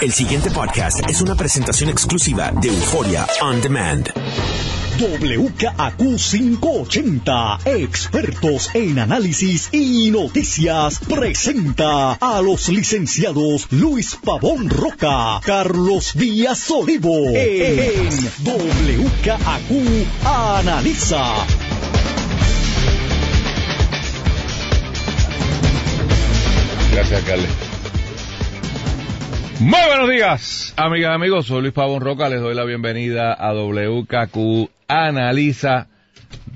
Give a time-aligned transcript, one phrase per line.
[0.00, 4.08] El siguiente podcast es una presentación exclusiva de Euforia On Demand.
[4.96, 16.12] WKAQ 580, expertos en análisis y noticias, presenta a los licenciados Luis Pavón Roca, Carlos
[16.14, 18.08] Díaz Olivo, en
[18.44, 19.70] WKAQ
[20.24, 21.24] Analiza.
[26.92, 27.67] Gracias, Carles.
[29.60, 31.46] Muy buenos días, amigas y amigos.
[31.46, 32.28] Soy Luis Pavón Roca.
[32.28, 35.88] Les doy la bienvenida a WKQ Analiza.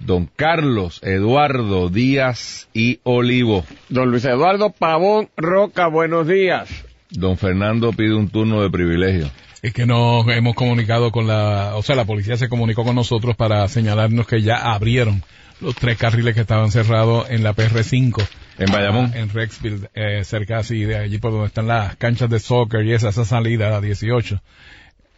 [0.07, 3.65] Don Carlos Eduardo Díaz y Olivo.
[3.89, 6.69] Don Luis Eduardo Pavón Roca, buenos días.
[7.11, 9.29] Don Fernando pide un turno de privilegio.
[9.63, 13.35] Es que nos hemos comunicado con la, o sea, la policía se comunicó con nosotros
[13.35, 15.25] para señalarnos que ya abrieron
[15.61, 18.25] los tres carriles que estaban cerrados en la PR5.
[18.59, 19.13] En Bayamón.
[19.15, 22.85] Ah, en Rexville, eh, cerca así de allí por donde están las canchas de soccer
[22.85, 24.43] y esa, esa salida a 18.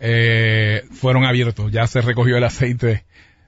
[0.01, 3.05] Eh, fueron abiertos, ya se recogió el aceite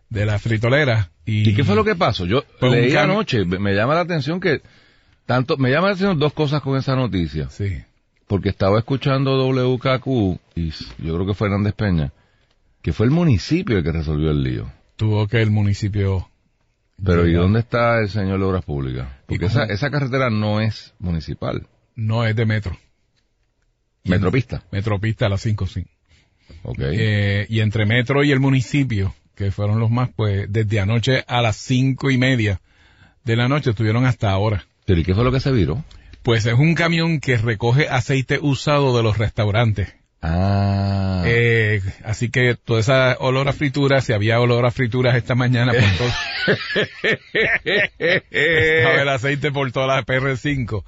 [0.08, 1.10] de la fritolera.
[1.25, 2.25] ¿Y, ¿Y qué fue lo que pasó?
[2.25, 4.62] Yo leí anoche, me llama la atención que
[5.27, 7.50] tanto, me llama la atención dos cosas con esa noticia.
[7.50, 7.82] Sí.
[8.27, 12.12] Porque estaba escuchando WKQ y yo creo que fue Hernández Peña,
[12.82, 14.70] que fue el municipio el que resolvió el lío.
[14.97, 16.28] Tuvo que el municipio
[17.05, 19.08] Pero ¿y dónde está el señor de Obras Públicas?
[19.27, 21.66] Porque esa, esa carretera no es municipal.
[21.94, 22.77] no es de metro,
[24.05, 24.62] Metropista.
[24.70, 25.84] metropista a las 5 sí.
[26.62, 26.78] Ok.
[26.80, 31.42] Eh, y entre metro y el municipio, que fueron los más, pues desde anoche a
[31.42, 32.61] las cinco y media
[33.25, 34.64] de la noche estuvieron hasta ahora.
[34.84, 35.84] Pero ¿y qué fue lo que se viró?
[36.22, 39.94] Pues es un camión que recoge aceite usado de los restaurantes.
[40.28, 41.22] Ah.
[41.27, 45.72] Eh, así que toda esa olor a frituras, si había olor a frituras esta mañana,
[45.72, 46.10] por todo,
[48.30, 50.84] estaba el aceite por toda la PR5.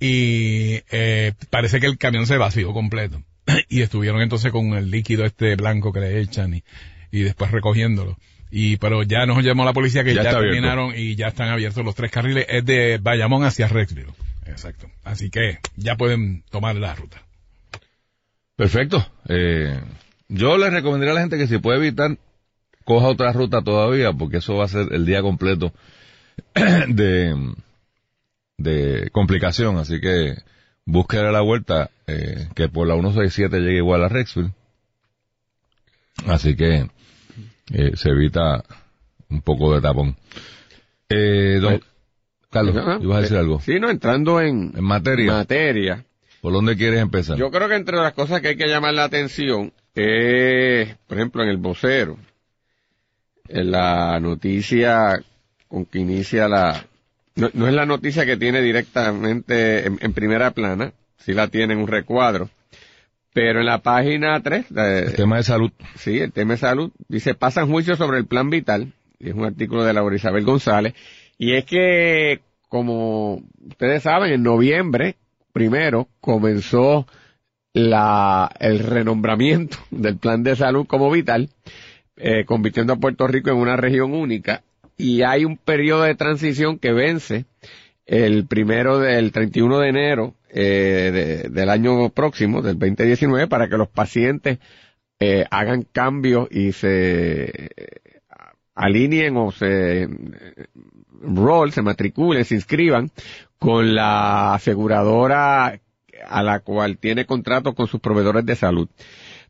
[0.00, 3.22] Y eh, parece que el camión se vació completo.
[3.68, 6.64] y estuvieron entonces con el líquido este blanco que le echan y,
[7.10, 8.18] y después recogiéndolo.
[8.50, 10.54] Y pero ya nos llamó la policía que Ya ya, está abierto.
[10.54, 12.46] terminaron y ya están abiertos los tres carriles.
[12.48, 14.12] Es de Bayamón hacia Rexville.
[14.46, 14.88] Exacto.
[15.02, 17.22] Así que ya pueden tomar la ruta.
[18.56, 19.04] Perfecto.
[19.28, 19.80] Eh,
[20.28, 22.18] yo les recomendaría a la gente que si puede evitar,
[22.84, 25.72] coja otra ruta todavía, porque eso va a ser el día completo
[26.88, 27.54] de,
[28.58, 29.78] de complicación.
[29.78, 30.36] Así que
[30.84, 34.52] búsqueda la vuelta, eh, que por la 167 llegue igual a Rexville.
[36.26, 36.88] Así que
[37.72, 38.64] eh, se evita
[39.30, 40.16] un poco de tapón.
[41.08, 41.80] Eh, don,
[42.50, 43.60] Carlos, ibas a decir algo.
[43.60, 46.04] Sí, no, entrando en En materia, materia.
[46.44, 47.38] ¿Por dónde quieres empezar?
[47.38, 51.42] Yo creo que entre las cosas que hay que llamar la atención es, por ejemplo,
[51.42, 52.18] en el vocero,
[53.48, 55.22] en la noticia
[55.68, 56.84] con que inicia la...
[57.34, 61.72] No, no es la noticia que tiene directamente en, en primera plana, sí la tiene
[61.72, 62.50] en un recuadro,
[63.32, 65.70] pero en la página 3, el tema de salud.
[65.94, 66.92] Sí, el tema de salud.
[67.08, 68.92] Dice, pasan juicios sobre el plan vital.
[69.18, 70.92] Y es un artículo de Laura Isabel González.
[71.38, 75.16] Y es que, como ustedes saben, en noviembre,
[75.54, 77.06] primero, comenzó
[77.72, 81.48] la, el renombramiento del plan de salud como vital,
[82.16, 84.62] eh, convirtiendo a Puerto Rico en una región única.
[84.98, 87.46] Y hay un periodo de transición que vence
[88.06, 91.10] el primero del 31 de enero eh,
[91.42, 94.58] de- del año próximo, del 2019, para que los pacientes
[95.18, 97.44] eh, hagan cambios y se
[97.76, 98.20] eh,
[98.74, 100.08] alineen o se
[101.22, 103.10] enroll, se matriculen, se inscriban
[103.58, 105.80] con la aseguradora
[106.26, 108.88] a la cual tiene contrato con sus proveedores de salud.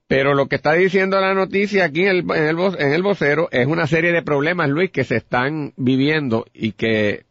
[0.07, 3.49] Pero lo que está diciendo la noticia aquí en el, en el, en el vocero
[3.51, 7.25] es una serie de problemas, Luis, que se están viviendo y que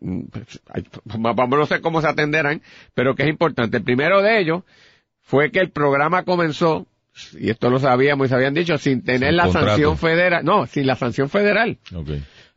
[0.00, 0.60] mm, pues,
[1.04, 2.62] vamos no sé cómo se atenderán,
[2.94, 3.76] pero que es importante.
[3.76, 4.62] El primero de ellos
[5.20, 6.86] fue que el programa comenzó,
[7.38, 9.68] y esto lo sabíamos y se habían dicho, sin tener Sin la contrato.
[9.68, 11.78] sanción federal, no, sin la sanción federal.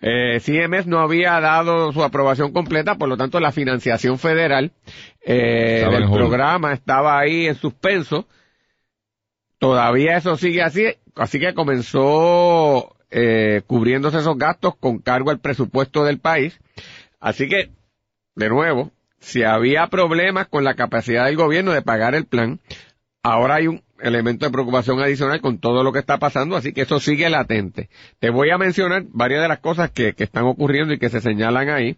[0.02, 4.72] Eh, CMS no había dado su aprobación completa, por lo tanto la financiación federal
[5.24, 8.26] eh, del programa estaba ahí en suspenso.
[9.60, 16.04] Todavía eso sigue así, así que comenzó eh, cubriéndose esos gastos con cargo al presupuesto
[16.04, 16.60] del país.
[17.20, 17.70] Así que,
[18.36, 22.60] de nuevo, si había problemas con la capacidad del gobierno de pagar el plan,
[23.22, 26.82] ahora hay un elemento de preocupación adicional con todo lo que está pasando, así que
[26.82, 27.90] eso sigue latente.
[28.20, 31.22] Te voy a mencionar varias de las cosas que, que están ocurriendo y que se
[31.22, 31.98] señalan ahí,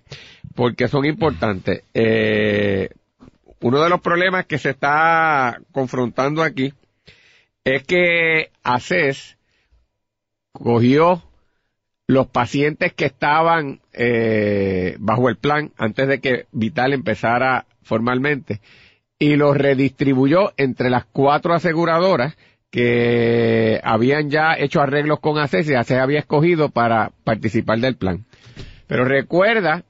[0.56, 1.84] porque son importantes.
[1.94, 2.90] Eh,
[3.62, 6.74] uno de los problemas que se está confrontando aquí
[7.64, 9.38] es que ACES
[10.52, 11.24] cogió
[12.08, 18.60] los pacientes que estaban eh, bajo el plan antes de que Vital empezara formalmente
[19.24, 22.36] y los redistribuyó entre las cuatro aseguradoras
[22.70, 28.26] que habían ya hecho arreglos con ACES y ACES había escogido para participar del plan.
[28.86, 29.84] Pero recuerda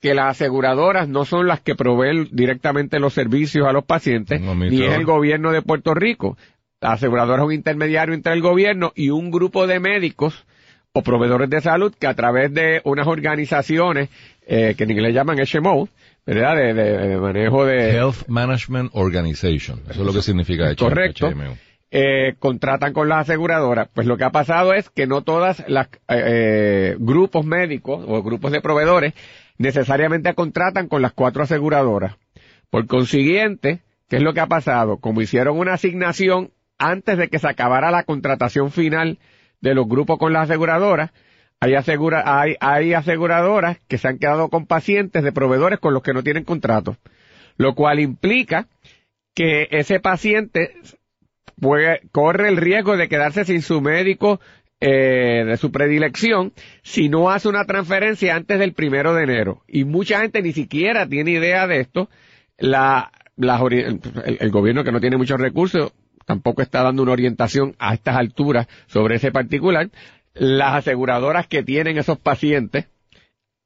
[0.00, 4.54] que las aseguradoras no son las que proveen directamente los servicios a los pacientes, No,
[4.54, 6.38] ni es el gobierno de Puerto Rico.
[6.80, 10.46] La aseguradora es un intermediario entre el gobierno y un grupo de médicos
[10.94, 14.08] o proveedores de salud que a través de unas organizaciones
[14.46, 15.88] eh, que en inglés llaman HMO,
[16.26, 16.56] ¿verdad?
[16.56, 17.90] De, de- de manejo de...
[17.96, 19.80] Health Management Organization.
[19.90, 20.76] Eso es lo que significa HMO.
[20.76, 21.30] Correcto.
[21.30, 21.56] HMO.
[21.90, 25.86] eh, contratan con las aseguradoras, pues lo que ha pasado es que no todas las
[25.86, 29.14] eh, eh, grupos médicos o grupos de proveedores
[29.58, 32.16] necesariamente contratan con las cuatro aseguradoras.
[32.70, 34.96] Por consiguiente, ¿qué es lo que ha pasado?
[34.96, 39.18] Como hicieron una asignación antes de que se acabara la contratación final
[39.60, 41.12] de los grupos con las aseguradoras,
[41.64, 46.02] hay, asegura, hay, hay aseguradoras que se han quedado con pacientes de proveedores con los
[46.02, 46.96] que no tienen contrato,
[47.56, 48.66] lo cual implica
[49.34, 50.74] que ese paciente
[51.60, 54.40] puede- corre el riesgo de quedarse sin su médico
[54.80, 56.52] eh, de su predilección
[56.82, 59.62] si no hace una transferencia antes del primero de enero.
[59.66, 62.10] Y mucha gente ni siquiera tiene idea de esto.
[62.58, 65.92] La, el gobierno que no tiene muchos recursos
[66.26, 69.88] tampoco está dando una orientación a estas alturas sobre ese particular.
[70.34, 72.86] Las aseguradoras que tienen esos pacientes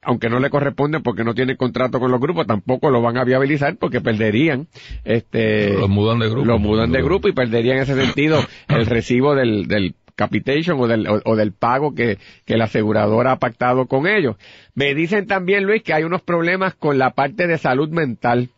[0.01, 3.25] aunque no le corresponden porque no tienen contrato con los grupos, tampoco lo van a
[3.25, 4.69] viabilizar porque perderían
[5.05, 6.47] este Los mudan de grupo.
[6.47, 8.39] los mudan de grupo y perderían en ese sentido
[8.69, 13.33] el recibo del, del capitation o del, o, o del pago que, que la aseguradora
[13.33, 14.37] ha pactado con ellos.
[14.75, 18.51] Me dicen también, Luis, que hay unos problemas con la parte de salud mental.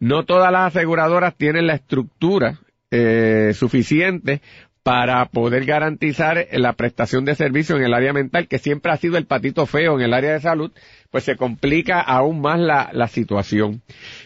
[0.00, 2.60] No todas las aseguradoras tienen la estructura
[2.90, 4.40] eh, suficiente
[4.88, 9.18] para poder garantizar la prestación de servicio en el área mental, que siempre ha sido
[9.18, 10.72] el patito feo en el área de salud,
[11.10, 13.82] pues se complica aún más la, situación.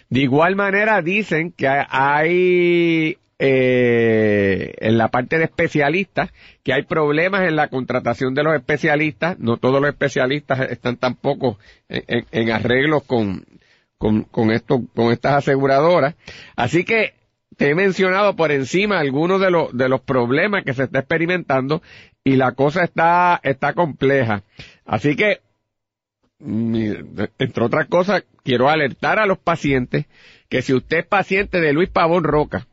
[0.09, 6.31] De igual manera dicen que hay eh, en la parte de especialistas,
[6.63, 11.59] que hay problemas en la contratación de los especialistas, no todos los especialistas están tampoco
[11.89, 13.45] en, en- arreglos con,
[13.99, 16.15] con, con estas aseguradoras.
[16.55, 17.15] Así que
[17.59, 21.83] he mencionado por encima algunos de los, de los problemas que se está experimentando
[22.25, 24.43] y la cosa está, está compleja.
[24.85, 25.41] Así que,
[26.39, 26.95] mi-
[27.39, 30.07] entre otras cosas, quiero alertar a los pacientes
[30.49, 32.67] que si usted es paciente de Luis Pavón Roca,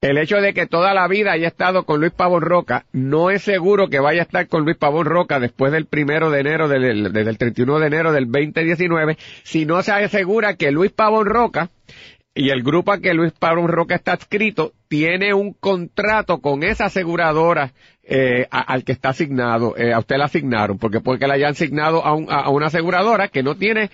[0.00, 3.42] el hecho de que toda la vida haya estado con Luis Pavón Roca no es
[3.42, 7.12] seguro que vaya a estar con Luis Pavón Roca después del primero de enero, del,
[7.12, 11.68] desde el 31 de enero del 2019, si no se asegura que Luis Pavón Roca
[12.34, 16.86] y el grupo a que Luis Pablo Roca está adscrito tiene un contrato con esa
[16.86, 17.72] aseguradora
[18.04, 22.04] eh, al que está asignado, eh, a usted le asignaron, porque porque le hayan asignado
[22.04, 23.90] a, un- a- una aseguradora que no tiene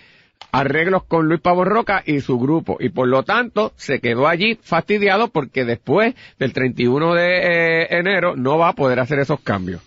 [0.52, 4.58] arreglos con Luis Pavón Roca y su grupo, y por lo tanto se quedó allí
[4.62, 7.38] fastidiado porque después del 31 de
[7.82, 9.80] eh, enero no va a poder hacer esos cambios.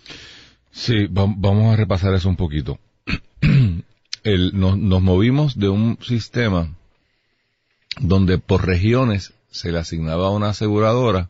[0.71, 2.77] Sí, va- vamos a repasar eso un poquito.
[4.23, 6.69] El- nos, nos movimos de un sistema
[7.99, 11.29] donde por regiones se le asignaba a una aseguradora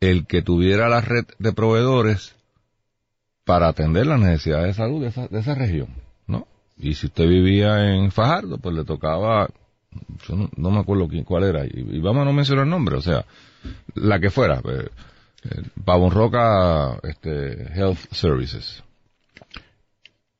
[0.00, 2.34] el que tuviera la red de proveedores
[3.44, 5.88] para atender las necesidades de salud de esa, de esa región,
[6.26, 6.46] ¿no?
[6.76, 9.48] Y si usted vivía en Fajardo, pues le tocaba,
[10.28, 12.96] yo no, no me acuerdo quién, cuál era, y, vamos a no mencionar el nombre,
[12.96, 13.24] o sea,
[13.94, 14.88] la que fuera, eh,
[15.44, 18.82] eh, Roca este, Health Services,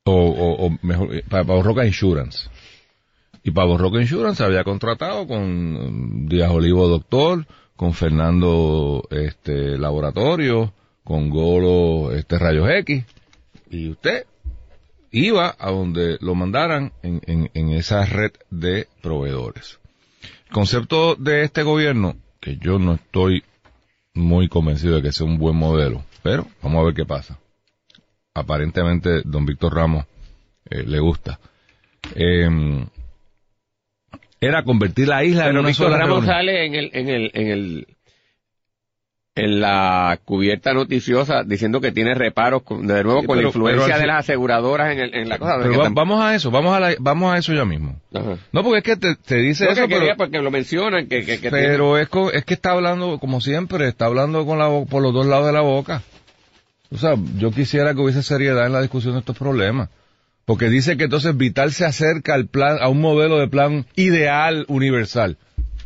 [0.04, 2.48] o, o, o mejor, eh, Pa- Pavón Roca Insurance.
[3.44, 7.46] Y Pavón Roca Insurance había contratado con mm, Díaz Olivo Doctor,
[7.76, 10.72] con Fernando este Laboratorio,
[11.04, 13.04] con Golo este Rayos X,
[13.70, 14.26] y usted
[15.10, 19.78] iba a donde lo mandaran en, en, en esa red de proveedores.
[20.52, 23.42] Concepto de este gobierno, que yo no estoy
[24.14, 27.38] muy convencido de que sea un buen modelo, pero vamos a ver qué pasa.
[28.34, 30.06] Aparentemente, don Víctor Ramos
[30.70, 31.38] eh, le gusta.
[32.14, 32.48] Eh,
[34.42, 36.34] era convertir la isla en una Víctor sola Ramos reunión.
[36.34, 37.86] sale en el, en el, en el,
[39.34, 43.48] en la cubierta noticiosa diciendo que tiene reparos con- de nuevo Sí, con pero- la
[43.48, 45.56] influencia pero de las aseguradoras en, el, en la cosa.
[45.62, 47.98] Pero va- vamos a eso, vamos a, la- vamos a eso ya mismo.
[48.12, 48.36] Ajá.
[48.52, 51.24] No, porque es que te, te dice eso, que pero, quería porque lo mencionan que,
[51.24, 55.02] que, que pero es, es que está hablando, como siempre, está hablando con la, por
[55.02, 56.02] los dos lados de la boca.
[56.90, 59.88] O sea, yo quisiera que hubiese seriedad en la discusión de estos problemas.
[60.44, 64.64] Porque dice que entonces Vital se acerca al plan, a un modelo de plan ideal
[64.68, 65.38] universal.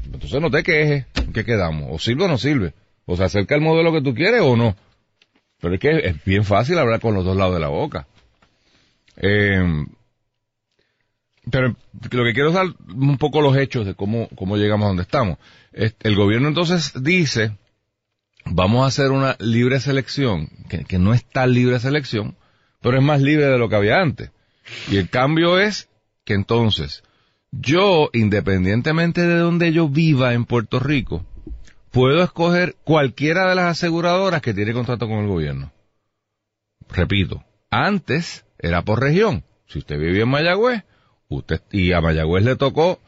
[0.05, 1.89] Entonces no te quejes, ¿en qué quedamos?
[1.91, 2.73] O sirve o no sirve.
[3.05, 4.77] O se acerca al modelo que tú quieres o no.
[5.61, 8.07] Pero es que es bien fácil hablar con los dos lados de la boca.
[9.17, 9.87] Eh,
[11.51, 11.77] pero
[12.11, 15.03] lo que quiero es dar un poco los hechos de cómo, cómo llegamos a donde
[15.03, 15.39] estamos.
[15.73, 17.57] El gobierno entonces dice,
[18.45, 22.37] vamos a hacer una libre selección, que, que no es tal libre selección,
[22.81, 24.31] pero es más libre de lo que había antes.
[24.89, 25.89] Y el cambio es
[26.25, 27.03] que entonces,
[27.53, 31.25] yo, independientemente de donde yo viva en Puerto Rico,
[31.91, 35.73] puedo escoger cualquiera de las aseguradoras que tiene contrato con el gobierno.
[36.89, 39.45] Repito, antes era por región.
[39.67, 40.85] Si usted vivía en Mayagüez,
[41.29, 43.01] usted, y a Mayagüez le tocó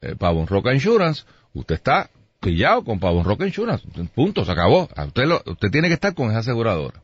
[0.00, 3.86] eh, Pavón Roca Insurance, usted está pillado con Pavón Roca Insurance.
[4.14, 4.88] Punto, se acabó.
[4.94, 7.02] Usted, lo, usted tiene que estar con esa aseguradora.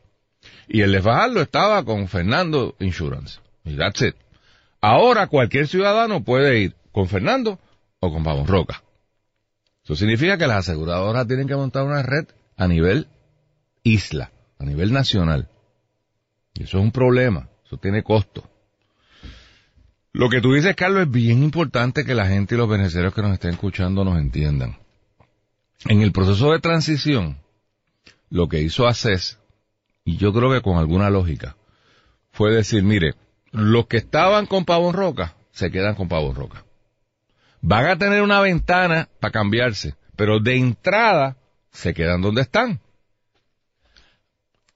[0.67, 3.39] Y el Fajardo estaba con Fernando Insurance.
[3.63, 4.15] Y that's it.
[4.81, 7.59] Ahora cualquier ciudadano puede ir con Fernando
[7.99, 8.83] o con Pavón Roca.
[9.83, 12.27] Eso significa que las aseguradoras tienen que montar una red
[12.57, 13.07] a nivel
[13.83, 15.47] isla, a nivel nacional.
[16.53, 18.47] Y eso es un problema, eso tiene costo.
[20.13, 23.21] Lo que tú dices, Carlos, es bien importante que la gente y los beneficiarios que
[23.21, 24.77] nos estén escuchando nos entiendan.
[25.85, 27.37] En el proceso de transición,
[28.29, 29.39] lo que hizo ACES,
[30.03, 31.55] y yo creo que con alguna lógica,
[32.31, 33.15] fue decir, mire,
[33.51, 36.63] los que estaban con Pavón Roca, se quedan con Pavón Roca.
[37.61, 41.37] Van a tener una ventana para cambiarse, pero de entrada
[41.71, 42.79] se quedan donde están.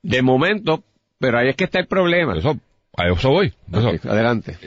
[0.01, 0.83] De momento,
[1.17, 2.37] pero ahí es que está el problema.
[2.37, 2.59] Eso,
[2.95, 3.53] a eso voy.
[3.71, 3.89] Eso.
[4.09, 4.57] Adelante.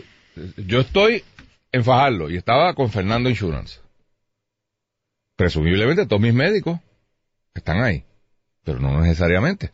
[0.56, 1.22] Yo estoy
[1.70, 3.80] en Fajardo y estaba con Fernando Insurance.
[5.36, 6.80] Presumiblemente todos mis médicos
[7.54, 8.04] están ahí,
[8.64, 9.70] pero no necesariamente.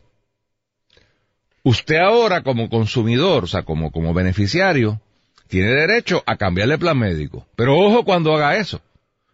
[1.67, 5.01] Usted ahora como consumidor, o sea, como, como beneficiario,
[5.47, 7.45] tiene derecho a cambiarle plan médico.
[7.55, 8.81] Pero ojo cuando haga eso,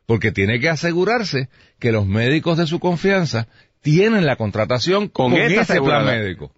[0.05, 3.47] porque tiene que asegurarse que los médicos de su confianza
[3.81, 6.51] tienen la contratación con, Con ese plan médico.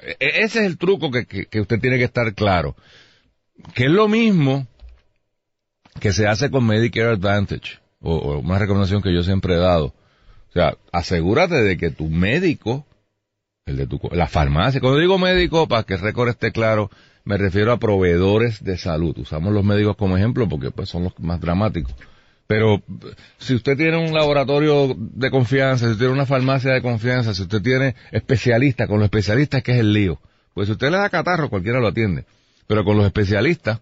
[0.00, 2.76] E- e- Ese es el truco que, que- que usted tiene que estar claro.
[3.74, 4.68] Que es lo mismo
[5.98, 9.86] que se hace con Medicare Advantage, o, o una recomendación que yo siempre he dado.
[10.50, 12.86] O sea, asegúrate de que tu médico,
[13.68, 16.90] el de tu, la farmacia, cuando digo médico, para que el récord esté claro,
[17.24, 19.16] me refiero a proveedores de salud.
[19.18, 21.94] Usamos los médicos como ejemplo porque pues son los más dramáticos.
[22.46, 22.82] Pero
[23.36, 27.42] si usted tiene un laboratorio de confianza, si usted tiene una farmacia de confianza, si
[27.42, 30.18] usted tiene especialistas, con los especialistas que es el lío.
[30.54, 32.24] Pues si usted le da catarro, cualquiera lo atiende.
[32.66, 33.80] Pero con los especialistas,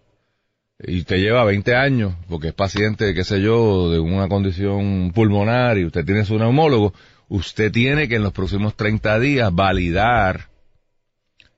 [0.79, 5.77] y usted lleva 20 años, porque es paciente, qué sé yo, de una condición pulmonar
[5.77, 6.93] y usted tiene su neumólogo,
[7.29, 10.49] usted tiene que en los próximos 30 días validar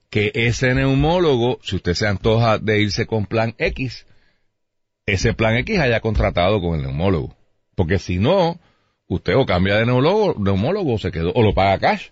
[0.10, 4.08] que ese neumólogo, si usted se antoja de irse con plan X,
[5.06, 7.36] ese plan X haya contratado con el neumólogo.
[7.76, 8.60] Porque si no,
[9.08, 12.10] usted o cambia de neumólogo, neumólogo o se quedó, o lo paga cash,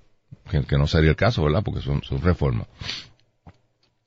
[0.49, 1.63] que, no sería el caso, ¿verdad?
[1.63, 2.67] Porque son, son reformas.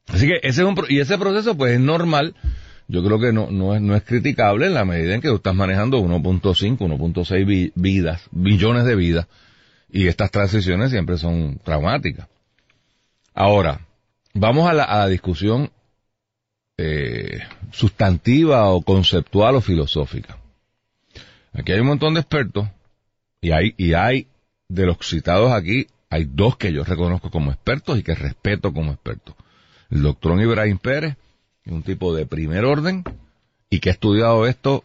[0.07, 2.35] Así que ese es un, y ese proceso pues es normal,
[2.91, 5.37] yo creo que no, no es, no es criticable en la medida en que tú
[5.37, 9.27] estás manejando 1.5, 1.6 bi- vidas, billones de vidas,
[9.91, 12.29] y estas transiciones siempre son traumáticas.
[13.35, 13.87] Ahora,
[14.35, 15.71] vamos a la, a la discusión
[16.79, 17.41] eh,
[17.73, 20.39] sustantiva o conceptual o filosófica.
[21.53, 22.69] Aquí hay un montón de expertos
[23.41, 24.27] y hay, y hay
[24.69, 28.93] de los citados aquí, hay dos que yo reconozco como expertos y que respeto como
[28.93, 29.35] expertos.
[29.91, 31.17] El doctor Ibrahim Pérez,
[31.75, 33.05] un tipo de primer orden
[33.69, 34.85] y que ha estudiado esto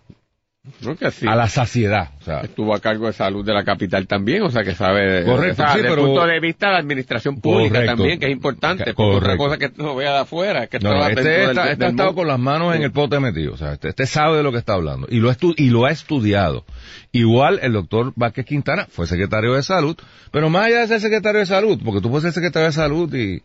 [0.81, 1.27] Creo que sí.
[1.27, 2.09] a la saciedad.
[2.21, 5.23] O sea, Estuvo a cargo de salud de la capital también, o sea que sabe.
[5.23, 7.95] Correcto, o sea, sí, desde pero- el punto de vista de la administración pública Correcto.
[7.97, 8.93] también, que es importante.
[8.95, 11.85] Porque Otra cosa que no vea de afuera, que No, no, este, está, del este
[11.85, 13.53] ha estado con las manos en el pote metido.
[13.53, 15.05] O sea, este, este sabe de lo que está hablando.
[15.07, 16.65] Y lo, estu- y lo ha estudiado.
[17.11, 19.95] Igual el doctor Vázquez Quintana fue secretario de salud.
[20.31, 23.13] Pero más allá de ser secretario de salud, porque tú puedes ser secretario de salud
[23.13, 23.43] y,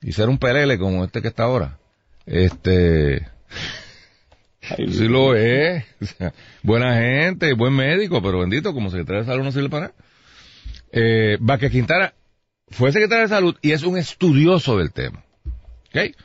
[0.00, 1.76] y ser un pelele como este que está ahora.
[2.26, 3.26] Este,
[4.76, 5.84] sí lo es.
[6.00, 9.86] O sea, buena gente, buen médico, pero bendito, como secretario de salud no sirve para
[9.86, 9.94] nada.
[10.90, 12.12] Eh, Vázquez Quintana
[12.68, 15.24] fue secretario de salud y es un estudioso del tema.
[15.88, 16.16] ¿Ok?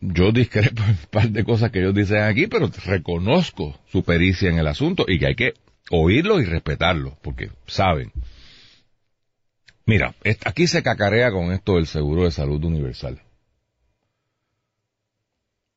[0.00, 4.50] Yo discrepo en un par de cosas que ellos dicen aquí, pero reconozco su pericia
[4.50, 5.54] en el asunto y que hay que
[5.90, 8.12] oírlo y respetarlo, porque saben.
[9.84, 10.14] Mira,
[10.44, 13.20] aquí se cacarea con esto del seguro de salud universal.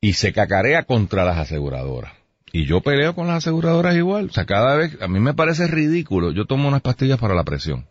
[0.06, 2.14] Y se cacarea contra las aseguradoras.
[2.52, 4.28] Y yo peleo con las aseguradoras igual.
[4.30, 6.32] O sea, cada vez, a mí me parece ridículo.
[6.32, 7.88] Yo tomo unas pastillas para la presión.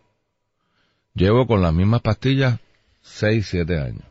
[1.15, 2.61] Llevo con las mismas pastillas
[3.03, 4.05] 6, 7 años.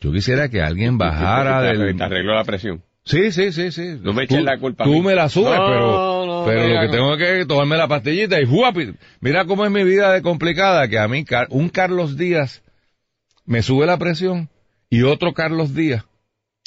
[0.00, 1.96] Yo quisiera que alguien bajara te- del...
[1.96, 2.84] Te arregló la presión.
[3.04, 3.98] Sí, sí, sí, sí.
[4.00, 6.82] No me eches la culpa a Tú me la subes, No, pero, no, pero mira,
[6.84, 8.94] lo que tengo que tomarme la pastillita y ¡juapi!
[9.20, 12.62] Mira cómo es mi vida de complicada, que a mí un Carlos Díaz
[13.44, 14.50] me sube la presión
[14.88, 16.04] y otro Carlos Díaz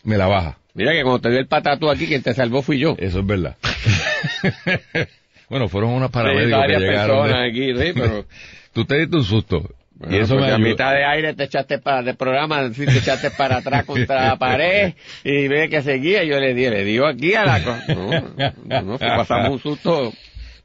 [0.06, 0.58] me la baja.
[0.74, 2.96] Mira que cuando te dio el patatú aquí, quien te salvó fui yo.
[2.98, 3.56] Eso es verdad.
[5.50, 7.22] bueno, fueron unos Sí, paramédicos que varias llegaron.
[7.24, 8.26] personas aquí, sí, pero...
[8.74, 9.70] Tú te diste un susto.
[9.98, 12.98] Bueno, y eso me a mitad de aire te echaste para de programa, sí, te
[12.98, 14.94] echaste para atrás contra la pared
[15.24, 16.26] y ve que seguía.
[16.26, 20.12] Yo le di, le dio aquí a la co- No, no, no, pasamos un susto,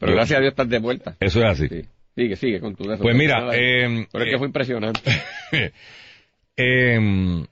[0.00, 1.14] pero gracias a Dios estás de vuelta.
[1.20, 1.68] Eso es así.
[1.68, 1.82] Sí.
[2.16, 2.96] Sigue, sigue con tu de.
[2.96, 5.00] Pues mira, eh, pero es eh, que fue impresionante.
[6.56, 7.46] Em,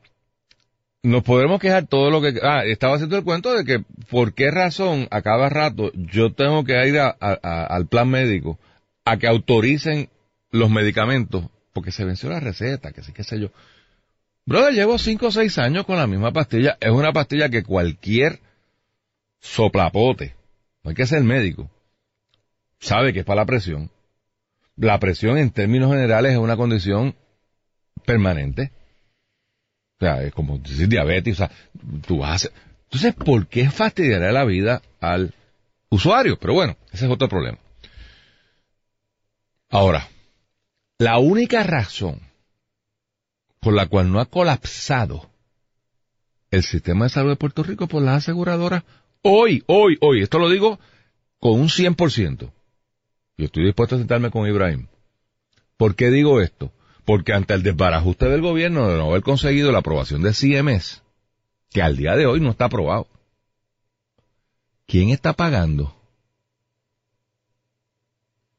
[1.03, 2.41] nos podremos quejar todo lo que...
[2.43, 6.65] Ah, estaba haciendo el cuento de que por qué razón a cada rato yo tengo
[6.65, 8.59] que ir a- al plan médico
[9.05, 10.11] a que autoricen
[10.51, 13.51] los medicamentos porque se venció la receta, que sí, qué sé yo.
[14.45, 16.77] Brother, llevo cinco o seis años con la misma pastilla.
[16.81, 18.41] Es una pastilla que cualquier
[19.41, 20.35] soplapote,
[20.83, 21.71] no hay que ser médico,
[22.81, 23.91] sabe que es para la presión.
[24.77, 27.15] La presión en términos generales es una condición
[28.05, 28.73] permanente.
[30.01, 31.51] O sea, es como decir diabetes, o sea,
[32.07, 32.53] tú vas a hacer-
[32.85, 35.35] Entonces, ¿por qué fastidiará la vida al
[35.91, 36.39] usuario?
[36.39, 37.59] Pero bueno, ese es otro problema.
[39.71, 40.09] Ahora,
[40.99, 42.21] la única razón
[43.61, 45.29] por la cual no ha colapsado
[46.51, 48.85] el sistema de salud de Puerto Rico por las aseguradoras,
[49.23, 50.79] hoy, hoy, hoy, esto lo digo
[51.41, 52.51] con un 100%.
[53.37, 54.87] Yo estoy dispuesto a sentarme con Ibrahim.
[55.77, 56.73] ¿Por qué digo esto?
[57.09, 61.03] Porque ante el desbarajuste del gobierno de no haber conseguido la aprobación de CMS,
[61.71, 63.09] que al día de hoy no está aprobado,
[64.87, 65.97] ¿quién está pagando?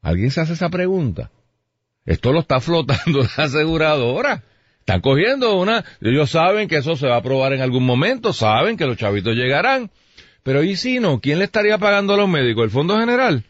[0.01, 1.29] ¿Alguien se hace esa pregunta?
[2.07, 4.43] Esto lo está flotando la aseguradora.
[4.79, 8.77] Están cogiendo una, ellos saben que eso se va a aprobar en algún momento, saben
[8.77, 9.91] que los chavitos llegarán,
[10.41, 11.19] pero ¿y si no?
[11.19, 12.63] ¿Quién le estaría pagando a los médicos?
[12.63, 13.45] ¿El Fondo General?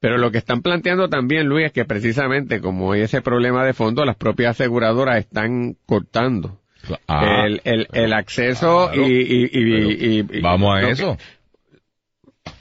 [0.00, 3.72] Pero lo que están planteando también, Luis, es que precisamente como hay ese problema de
[3.72, 6.60] fondo, las propias aseguradoras están cortando
[7.08, 11.16] Ah, el, el, el acceso claro, y, y- y- pero y- y- vamos a eso.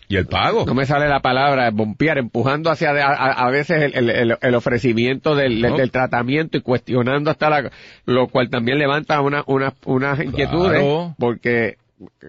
[0.08, 0.66] ¿Y el pago?
[0.66, 5.36] No me sale la palabra, bompear, empujando hacia a, veces el, el- el- el ofrecimiento
[5.36, 5.78] del, del- No.
[5.78, 7.72] del tratamiento y cuestionando hasta la,
[8.06, 11.16] lo cual también levanta una, una, unas inquietudes, Claro.
[11.20, 11.78] porque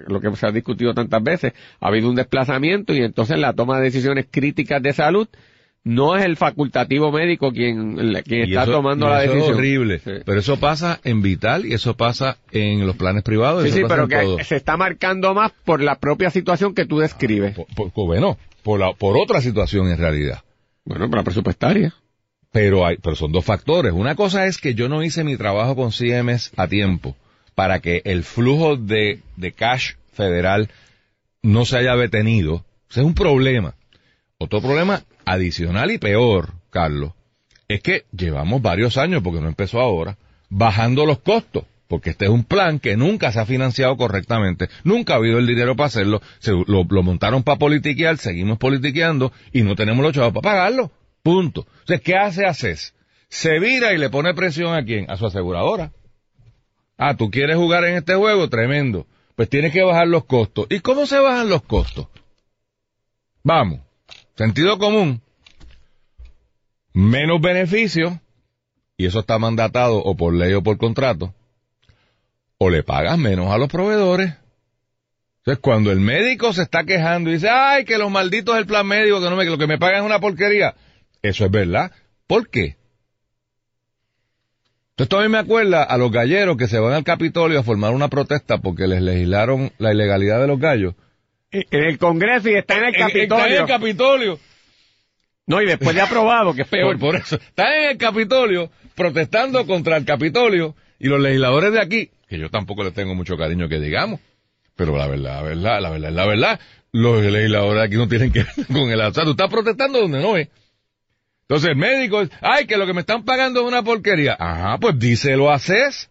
[0.09, 3.79] lo que se ha discutido tantas veces, ha habido un desplazamiento y entonces la toma
[3.79, 5.29] de decisiones críticas de salud
[5.83, 9.53] no es el facultativo médico quien, quien está eso- tomando y la eso decisión.
[9.55, 9.99] Es horrible.
[10.01, 10.11] Sí.
[10.25, 13.63] Pero eso pasa en Vital y eso pasa en los planes privados.
[13.63, 14.37] Sí, eso sí, pasa pero en todo.
[14.39, 17.55] que se está marcando más por la propia situación que tú describes.
[17.55, 20.43] Por, por- por- bueno, por, la- por otra situación en realidad.
[20.85, 21.95] Bueno, por la presupuestaria.
[22.51, 23.93] Pero hay, pero son dos factores.
[23.93, 27.17] Una cosa es que yo no hice mi trabajo con CMS a tiempo
[27.57, 30.71] para que el flujo de, de cash federal
[31.43, 32.65] no se haya detenido.
[32.91, 33.75] Es un problema.
[34.39, 37.13] Otro problema adicional y peor, Carlos,
[37.67, 40.19] es que llevamos varios años, porque no empezó ahora,
[40.51, 41.65] bajando los costos.
[41.89, 45.47] Porque este es un plan que nunca se ha financiado correctamente, nunca ha habido el
[45.47, 50.33] dinero para hacerlo, se, lo, montaron para politiquear, seguimos politiqueando y no tenemos los chavos
[50.33, 50.91] para pagarlo.
[51.23, 51.67] Punto.
[51.81, 52.95] Entonces, ¿qué hace ACES?
[53.29, 55.11] Se vira y le pone presión a quién?
[55.11, 55.93] A su aseguradora.
[56.97, 59.07] Ah, tú quieres jugar en este juego, tremendo.
[59.35, 60.67] Pues tienes que bajar los costos.
[60.71, 62.09] ¿Y cómo se bajan los costos?
[63.43, 63.81] Vamos.
[64.37, 65.21] Sentido común.
[66.93, 68.15] Menos beneficios.
[68.97, 71.35] Y eso está mandatado o por ley o por contrato.
[72.59, 74.33] O le pagas menos a los proveedores.
[75.39, 78.87] Entonces, cuando el médico se está quejando y dice, ay, que los malditos del plan
[78.87, 80.75] médico, que no me, que lo que me pagan es una porquería.
[81.23, 81.93] Eso es verdad.
[82.27, 82.77] ¿Por qué?
[84.97, 88.09] Entonces todavía me acuerda a los galleros que se van al Capitolio a formar una
[88.09, 90.95] protesta porque les legislaron la ilegalidad de los gallos.
[91.51, 93.23] En el Congreso y está en el Capitolio.
[93.35, 94.39] Está en el Capitolio.
[95.47, 96.99] No, y después de aprobado, que es peor.
[96.99, 97.37] Por, por eso.
[97.37, 102.49] Están en el Capitolio protestando contra el Capitolio y los legisladores de aquí, que yo
[102.49, 104.21] tampoco les tengo mucho cariño que digamos,
[104.77, 106.61] pero la verdad, la verdad, la verdad, la verdad,
[106.93, 109.25] los legisladores de aquí no tienen que ver con el azar.
[109.25, 110.49] Tú estás protestando donde no es.
[111.49, 114.37] Entonces el médico, ay, que lo que me están pagando es una porquería.
[114.39, 116.11] Ajá, pues díselo a CES.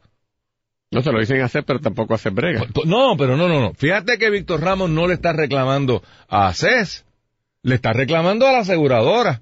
[0.92, 2.66] No se lo dicen hacer, pero tampoco hacer brega.
[2.86, 3.74] No, pero no, no, no.
[3.74, 7.06] Fíjate que Víctor Ramos no le está reclamando a CES,
[7.64, 9.42] le está reclamando a la aseguradora.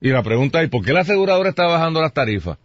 [0.00, 2.58] Y la pregunta es, ¿por qué la aseguradora está bajando las tarifas?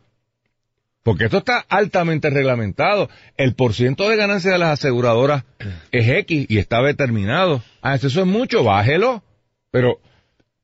[1.03, 3.09] Porque esto está altamente reglamentado.
[3.37, 5.43] El porciento de ganancia de las aseguradoras
[5.91, 7.63] es X y está determinado.
[7.81, 9.23] Ah, eso es mucho, bájelo.
[9.71, 9.99] Pero,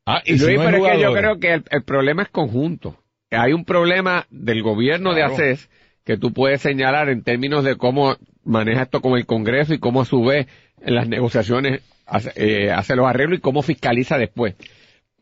[0.06, 2.24] ah, y si Luis, no hay pero es que yo creo que el, el problema
[2.24, 2.98] es conjunto.
[3.32, 5.36] Hay un problema del gobierno Claro.
[5.36, 5.70] de ACES
[6.04, 10.02] que tú puedes señalar en términos de cómo maneja esto con el Congreso y cómo
[10.02, 10.48] a su vez
[10.82, 14.56] en las negociaciones hace, eh, hace los arreglos y cómo fiscaliza después.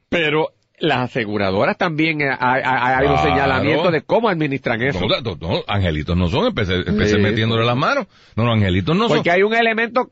[0.10, 3.18] Pero las aseguradoras también hay, hay, Claro.
[3.24, 5.00] señalamientos de cómo administran eso.
[5.08, 7.22] No, no, no, angelitos no son, empecé, empecé Sí.
[7.22, 8.08] metiéndole las manos.
[8.36, 9.36] No, no, angelitos no Porque son.
[9.38, 10.12] hay un elemento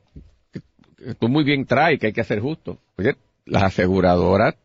[0.54, 2.78] que tú muy bien traes que hay que hacer justo.
[2.98, 4.56] Oye, las aseguradoras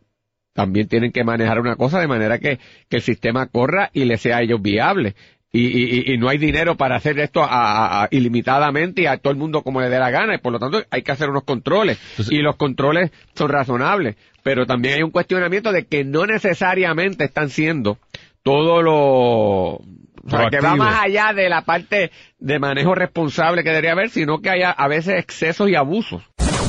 [0.56, 4.16] también tienen que manejar una cosa de manera que, que el sistema corra y le
[4.18, 5.14] sea a ellos viable.
[5.52, 9.16] Y, y, y- no hay dinero para hacer esto a- a- a- ilimitadamente y a
[9.16, 10.34] todo el mundo como le dé la gana.
[10.34, 11.98] Y por lo tanto hay que hacer unos controles.
[12.10, 14.16] Entonces- y los controles son razonables.
[14.42, 17.98] Pero también hay un cuestionamiento de que no necesariamente están siendo
[18.42, 18.94] todo lo...
[20.26, 24.10] O sea, que va más allá de la parte de manejo responsable que debería haber,
[24.10, 26.22] sino que hay a veces excesos y abusos.